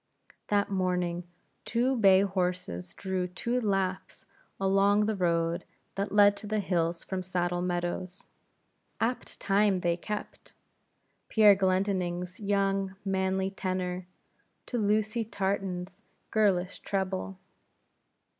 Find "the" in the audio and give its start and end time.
5.05-5.15, 6.47-6.57